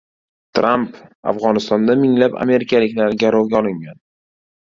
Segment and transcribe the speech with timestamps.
[0.59, 0.95] Tramp:
[1.31, 4.01] "Afg‘onistonda minglab amerikaliklar garovga olingan"